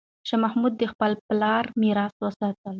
[0.27, 2.69] شاه محمود د خپل پلار میراث وساتلو.